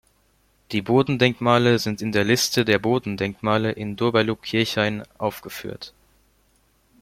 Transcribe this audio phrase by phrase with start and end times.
[0.71, 5.93] Die Bodendenkmale sind in der Liste der Bodendenkmale in Doberlug-Kirchhain aufgeführt.